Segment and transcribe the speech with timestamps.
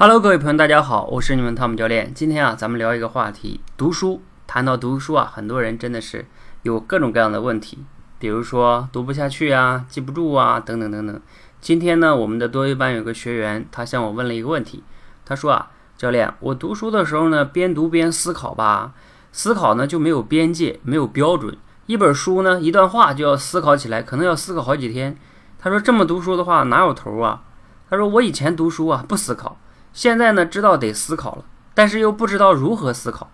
[0.00, 2.14] Hello，各位朋友，大家好，我是你们汤姆教练。
[2.14, 4.22] 今天啊，咱们聊一个话题，读书。
[4.46, 6.24] 谈到读书啊，很多人真的是
[6.62, 7.80] 有各种各样的问题，
[8.20, 11.20] 比如说读不下去啊，记不住啊，等等等等。
[11.60, 14.84] 今天呢，我们的多维班有个学员，他向我问了一个问题，
[15.24, 18.92] 他说啊，教练，我读书的时候呢，边读边思考吧，
[19.32, 21.58] 思考呢就没有边界，没有标准。
[21.86, 25.18] 一本书呢，一段话就要思考起来，可能要思考好几天。
[25.58, 27.42] 他说这么读书的话哪有头啊？
[27.90, 29.58] 他说我以前读书啊不思考，
[29.92, 31.44] 现在呢知道得思考了，
[31.74, 33.30] 但是又不知道如何思考。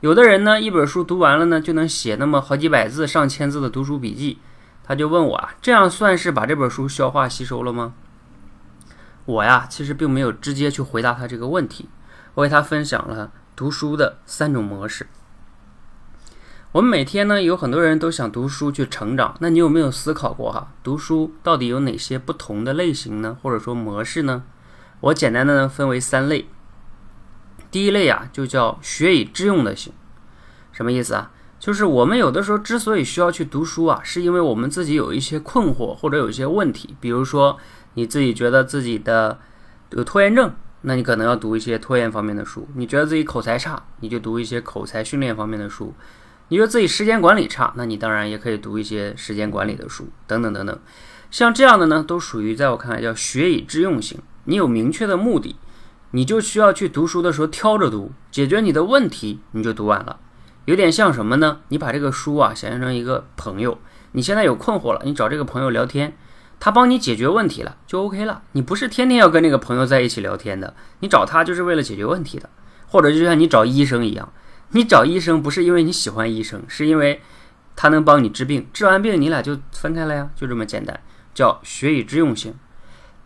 [0.00, 4.38] 有的人呢，一本书读完了呢，就能写那么好几百字、上千字的读书笔记。
[4.84, 7.94] 他就问我啊，这样算是把这本书消化吸收了吗？
[9.24, 11.88] 我呀，其实并没有直接去回答他这个问题。
[12.34, 15.06] 我给他分享了读书的三种模式。
[16.72, 19.36] 我们每天呢，有很多人都想读书去成长。
[19.38, 23.36] 那你有没有思考过哈，读书到底有哪些不同的类型呢？
[23.40, 24.42] 或者说模式呢？
[25.02, 26.48] 我简单的呢分为三类。
[27.70, 29.92] 第一类啊，就叫学以致用的型，
[30.72, 31.30] 什么意思啊？
[31.58, 37.56] 就是我们有的时候之所以需要去读书啊，是因为我们自己有一些困惑或者有一些问题，比如说
[37.94, 39.38] 你自己觉得自己的
[39.90, 45.94] 有拖延症，那你可能要读一些拖延方面的书；你觉得自己口才差，你就读一些口才训练方面的书；
[46.48, 50.78] 你觉得自己时间管理差，那你当然也可以读一些时间管理的书，等等等等。
[51.30, 54.20] 像这样的呢，都属于在我看来叫学以致用型。
[54.44, 55.56] 你有明确的目的。
[56.14, 60.20] 你就需要去读书的时候挑着读，解决你的问题，你就读完了。
[60.66, 61.60] 有点像什么呢？
[61.68, 63.78] 你把这个书啊想象成一个朋友，
[64.12, 66.16] 你现在有困惑了，你找这个朋友聊天，
[66.60, 68.42] 他帮你解决问题了，就 OK 了。
[68.52, 72.50] 你不是天天要跟那个朋友在一起聊天的，你找他就是为了解决问题的。
[72.88, 74.30] 或者就像你找医生一样，
[74.72, 77.22] 你找医生不是因为你喜欢医生，是因为
[77.74, 81.00] 他能帮你治病，治完病你俩就分开了呀，就这么简单，
[81.32, 82.54] 叫学以致用型。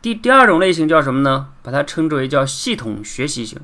[0.07, 1.49] 第第二种类型叫什么呢？
[1.65, 3.59] 把它称之为叫系统学习型。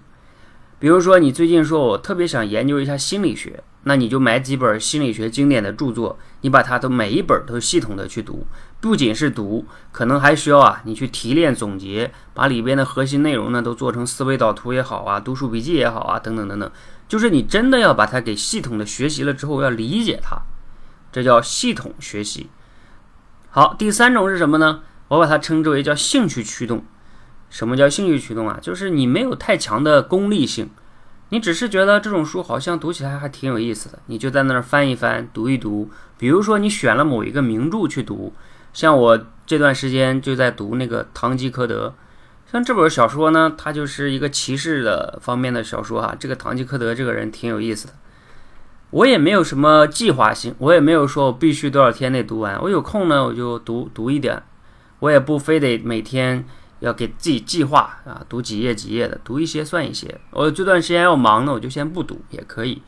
[0.81, 8.45] 比如说，你最近说我特别想研究一下心理学，那你就买几本心理学经典的著作，你把它的每一本都系统的去读，
[8.81, 16.69] 不仅是读，可能还需要啊你去提炼总结，把里边的核心内容呢都做成思维导图也好啊，读书笔记也好啊，等等等等，
[17.07, 20.43] 就是你真的要把它给系统的学习了之后，要理解它，
[21.13, 22.51] 这叫系统学习。
[23.51, 24.81] 好，第三种是什么呢？
[25.13, 26.83] 我把它称之为叫兴趣驱动。
[27.51, 28.59] 什么叫兴趣驱动啊？
[28.63, 30.71] 就是你没有太强的功利性，
[31.29, 35.91] 你只是觉得这种书好像读起来还挺有意思的，你就在那儿翻一翻，读一读。
[36.17, 38.33] 比如说你选了某一个名著去读，
[38.73, 41.93] 像我这段时间就在读那个《堂吉诃德》，
[42.51, 46.17] 像这本小说呢，它就是一个骑士的方面的小说哈。
[46.19, 47.93] 这个堂吉诃德这个人挺有意思的。
[48.89, 54.43] 我也没有什么计划性，我也没有说我必须多少天内读完，我有空呢我就读读一点。
[55.03, 56.45] 我也不非得每天
[56.79, 60.21] 要给自己计划啊，读几页几页的，读一些算一些。
[60.31, 62.81] 我这段时间要忙呢，我就先不读也可以。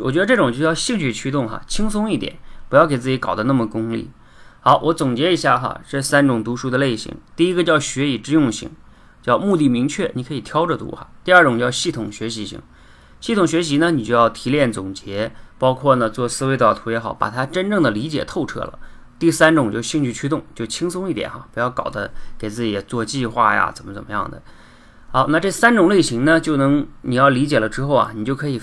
[0.00, 2.38] 我觉得这种就叫兴趣驱动哈，轻松一点，
[2.68, 4.10] 不要给自己搞得那么功利。
[4.62, 8.72] 好，我总结一下哈，这三种读书的类型：第一个叫学以致用型，
[9.22, 12.60] 叫目的明确，你可以挑着读哈；第二种叫系统学习型，
[13.20, 18.80] 系统学习呢，你就要提炼总结，包括呢做思维导图也好，把它真正的理解透彻了。
[19.18, 24.42] 第三种就兴趣驱动，就轻松一点哈，不要搞得给自己做计划呀，怎么怎么样的。
[25.10, 28.60] 好，那这三种类型呢，就能你要理解了之后啊，你就可以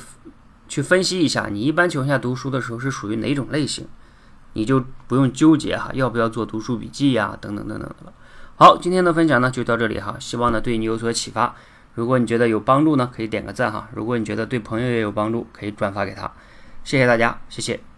[0.67, 3.87] 去分析一下，你一般情况下读书的时候是属于哪种类型，
[4.53, 8.13] 你就不用纠结哈，要不要做读书笔记呀，等等等等的了。
[8.57, 11.55] 好，今天的分享呢就到这里哈，希望呢对你有所启发。
[11.95, 16.29] 如果你觉得有帮助呢，可以点个赞哈；如果你觉得对朋友也有帮助，可以转发给他。
[16.83, 17.90] 谢谢大家，谢谢。